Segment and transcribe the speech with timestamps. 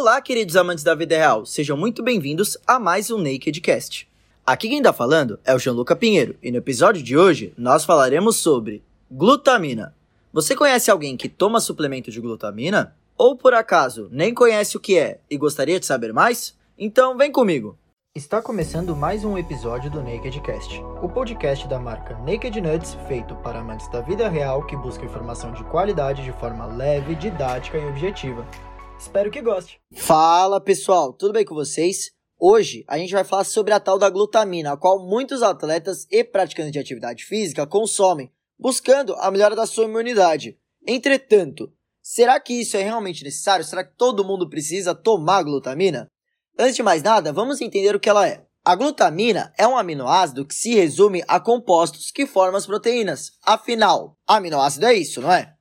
[0.00, 4.08] Olá, queridos amantes da vida real, sejam muito bem-vindos a mais um Nakedcast.
[4.46, 8.36] Aqui quem tá falando é o Gianluca Pinheiro e no episódio de hoje nós falaremos
[8.36, 9.92] sobre glutamina.
[10.32, 12.94] Você conhece alguém que toma suplemento de glutamina?
[13.16, 16.56] Ou por acaso nem conhece o que é e gostaria de saber mais?
[16.78, 17.76] Então vem comigo!
[18.14, 23.58] Está começando mais um episódio do Nakedcast, o podcast da marca Naked Nuts, feito para
[23.58, 28.46] amantes da vida real que buscam informação de qualidade de forma leve, didática e objetiva.
[28.98, 29.80] Espero que goste.
[29.94, 32.10] Fala pessoal, tudo bem com vocês?
[32.38, 36.24] Hoje a gente vai falar sobre a tal da glutamina, a qual muitos atletas e
[36.24, 40.58] praticantes de atividade física consomem, buscando a melhora da sua imunidade.
[40.86, 43.64] Entretanto, será que isso é realmente necessário?
[43.64, 46.10] Será que todo mundo precisa tomar glutamina?
[46.58, 48.44] Antes de mais nada, vamos entender o que ela é.
[48.64, 53.32] A glutamina é um aminoácido que se resume a compostos que formam as proteínas.
[53.42, 55.54] Afinal, aminoácido é isso, não é?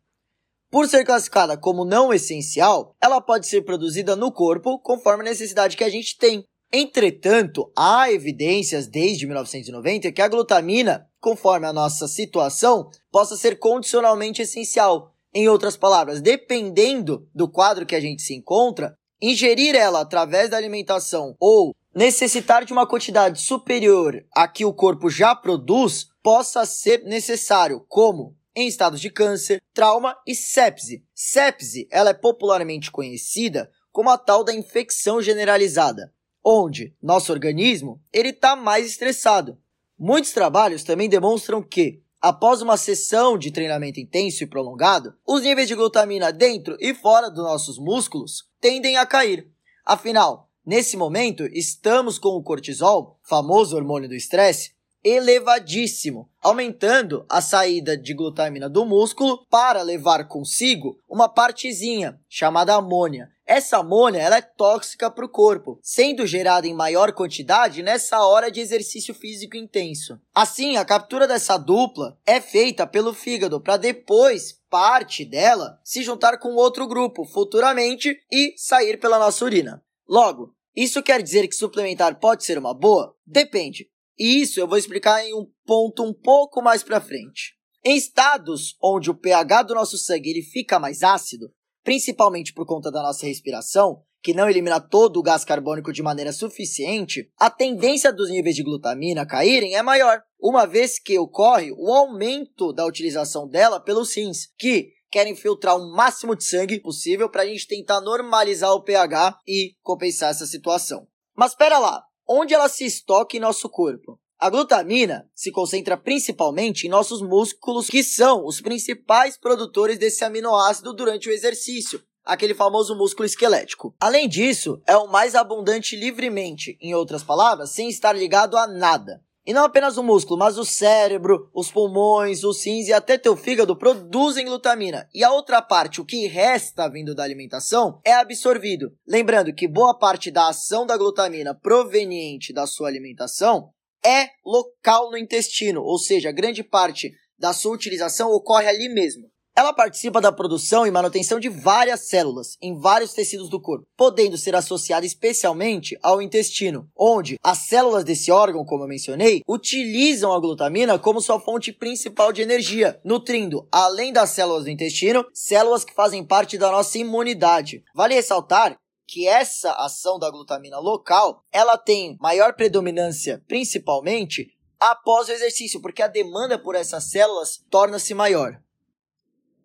[0.70, 5.77] Por ser classificada como não essencial, ela pode ser produzida no corpo conforme a necessidade
[5.77, 6.43] que a gente tem.
[6.71, 14.41] Entretanto, há evidências desde 1990 que a glutamina, conforme a nossa situação, possa ser condicionalmente
[14.41, 15.13] essencial.
[15.34, 20.57] Em outras palavras, dependendo do quadro que a gente se encontra, ingerir ela através da
[20.57, 27.04] alimentação ou necessitar de uma quantidade superior a que o corpo já produz possa ser
[27.04, 31.05] necessário, como em estados de câncer, trauma e sepse.
[31.13, 36.12] Sepse, ela é popularmente conhecida como a tal da infecção generalizada,
[36.44, 39.60] onde nosso organismo ele está mais estressado.
[39.98, 45.68] Muitos trabalhos também demonstram que Após uma sessão de treinamento intenso e prolongado, os níveis
[45.68, 49.48] de glutamina dentro e fora dos nossos músculos tendem a cair.
[49.85, 54.72] Afinal, nesse momento, estamos com o cortisol, famoso hormônio do estresse,
[55.03, 63.29] elevadíssimo, aumentando a saída de glutamina do músculo para levar consigo uma partezinha chamada amônia.
[63.45, 68.51] Essa amônia ela é tóxica para o corpo, sendo gerada em maior quantidade nessa hora
[68.51, 70.19] de exercício físico intenso.
[70.35, 76.39] Assim, a captura dessa dupla é feita pelo fígado para depois parte dela se juntar
[76.39, 79.81] com outro grupo futuramente e sair pela nossa urina.
[80.05, 83.16] Logo, isso quer dizer que suplementar pode ser uma boa?
[83.25, 83.89] Depende.
[84.17, 87.55] Isso eu vou explicar em um ponto um pouco mais para frente.
[87.85, 91.51] Em estados onde o pH do nosso sangue ele fica mais ácido,
[91.83, 96.33] principalmente por conta da nossa respiração, que não elimina todo o gás carbônico de maneira
[96.33, 101.94] suficiente, a tendência dos níveis de glutamina caírem é maior, uma vez que ocorre o
[101.94, 107.44] aumento da utilização dela pelos rins, que querem filtrar o máximo de sangue possível para
[107.44, 111.07] a gente tentar normalizar o pH e compensar essa situação.
[111.35, 114.19] Mas espera lá, onde ela se estoca em nosso corpo.
[114.39, 120.93] A glutamina se concentra principalmente em nossos músculos, que são os principais produtores desse aminoácido
[120.93, 123.95] durante o exercício, aquele famoso músculo esquelético.
[123.99, 129.23] Além disso, é o mais abundante livremente, em outras palavras, sem estar ligado a nada.
[129.47, 133.38] E não apenas o músculo, mas o cérebro, os pulmões, os rins e até teu
[133.38, 135.08] fígado produzem glutamina.
[135.16, 138.91] E a outra parte, o que resta vindo da alimentação, é absorvido.
[139.08, 143.69] Lembrando que boa parte da ação da glutamina proveniente da sua alimentação
[144.06, 149.29] é local no intestino, ou seja, grande parte da sua utilização ocorre ali mesmo.
[149.57, 154.38] Ela participa da produção e manutenção de várias células em vários tecidos do corpo, podendo
[154.38, 160.40] ser associada especialmente ao intestino, onde as células desse órgão, como eu mencionei, utilizam a
[160.40, 165.96] glutamina como sua fonte principal de energia, nutrindo, além das células do intestino, células que
[165.96, 167.84] fazem parte da nossa imunidade.
[167.96, 175.31] Vale ressaltar que essa ação da glutamina local, ela tem maior predominância, principalmente após o
[175.31, 178.62] exercício, porque a demanda por essas células torna-se maior.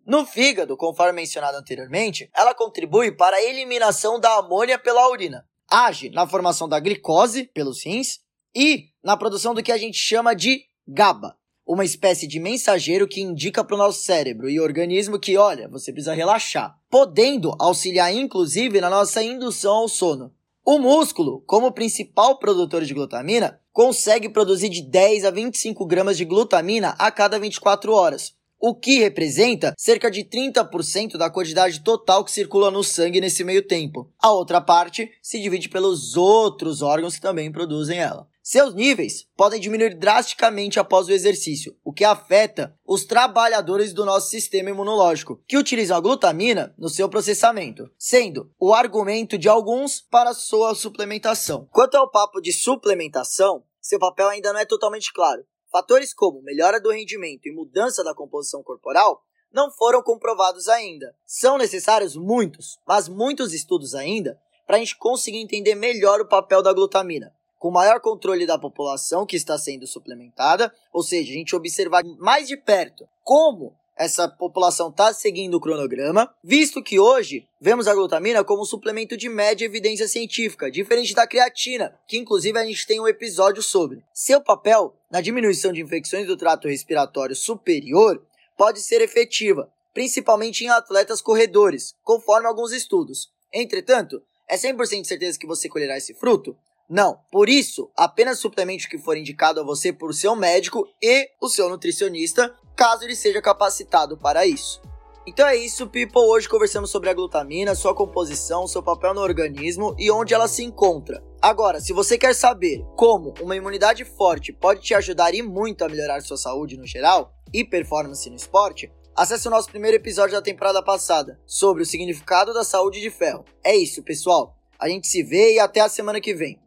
[0.05, 5.45] No fígado, conforme mencionado anteriormente, ela contribui para a eliminação da amônia pela urina.
[5.69, 8.19] Age na formação da glicose pelos rins
[8.53, 13.21] e na produção do que a gente chama de GABA, uma espécie de mensageiro que
[13.21, 18.81] indica para o nosso cérebro e organismo que, olha, você precisa relaxar, podendo auxiliar inclusive
[18.81, 20.33] na nossa indução ao sono.
[20.65, 26.25] O músculo, como principal produtor de glutamina, consegue produzir de 10 a 25 gramas de
[26.25, 28.35] glutamina a cada 24 horas,
[28.65, 33.67] o que representa cerca de 30% da quantidade total que circula no sangue nesse meio
[33.67, 34.09] tempo.
[34.17, 38.25] A outra parte se divide pelos outros órgãos que também produzem ela.
[38.41, 44.29] Seus níveis podem diminuir drasticamente após o exercício, o que afeta os trabalhadores do nosso
[44.29, 50.33] sistema imunológico, que utilizam a glutamina no seu processamento, sendo o argumento de alguns para
[50.33, 51.67] sua suplementação.
[51.69, 56.79] Quanto ao papo de suplementação, seu papel ainda não é totalmente claro, Fatores como melhora
[56.79, 61.15] do rendimento e mudança da composição corporal não foram comprovados ainda.
[61.25, 66.61] São necessários muitos, mas muitos estudos ainda para a gente conseguir entender melhor o papel
[66.61, 67.33] da glutamina.
[67.57, 72.47] Com maior controle da população que está sendo suplementada, ou seja, a gente observar mais
[72.47, 78.43] de perto como essa população está seguindo o cronograma, visto que hoje vemos a glutamina
[78.43, 82.99] como um suplemento de média evidência científica, diferente da creatina, que inclusive a gente tem
[82.99, 84.03] um episódio sobre.
[84.13, 88.25] Seu papel na diminuição de infecções do trato respiratório superior
[88.57, 93.31] pode ser efetiva, principalmente em atletas corredores, conforme alguns estudos.
[93.53, 96.57] Entretanto, é 100% certeza que você colherá esse fruto?
[96.89, 97.19] Não.
[97.31, 101.69] Por isso, apenas suplemente que for indicado a você por seu médico e o seu
[101.69, 104.81] nutricionista, caso ele seja capacitado para isso.
[105.25, 106.19] Então é isso, people.
[106.19, 110.63] Hoje conversamos sobre a glutamina, sua composição, seu papel no organismo e onde ela se
[110.63, 111.23] encontra.
[111.41, 115.89] Agora, se você quer saber como uma imunidade forte pode te ajudar e muito a
[115.89, 120.41] melhorar sua saúde no geral e performance no esporte, acesse o nosso primeiro episódio da
[120.41, 123.45] temporada passada sobre o significado da saúde de ferro.
[123.63, 124.57] É isso, pessoal.
[124.77, 126.59] A gente se vê e até a semana que vem.